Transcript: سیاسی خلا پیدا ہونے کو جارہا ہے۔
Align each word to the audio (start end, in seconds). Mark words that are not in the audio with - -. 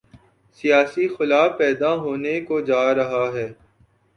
سیاسی 0.57 1.05
خلا 1.07 1.43
پیدا 1.57 1.91
ہونے 1.95 2.35
کو 2.41 2.59
جارہا 2.61 3.25
ہے۔ 3.33 3.47